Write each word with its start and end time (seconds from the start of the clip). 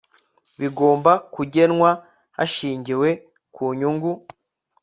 bigomba 0.59 1.11
kugenwa 1.35 1.89
hashingiwe 2.37 3.09
ku 3.55 3.63
nyungu 3.79 4.11